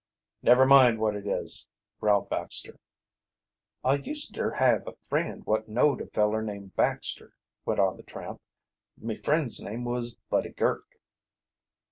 [0.41, 1.67] "Never mind what it is,"
[1.99, 2.79] growled Baxter.
[3.83, 7.35] "I used ter have a friend wot knowed a feller named Baxter,"
[7.67, 8.41] went on the tramp.
[8.97, 10.99] "Me friend's name was Buddy Girk."